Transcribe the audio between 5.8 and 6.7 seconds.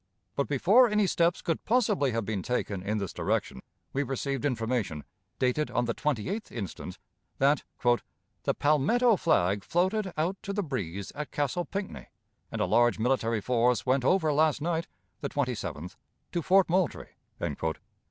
the 28th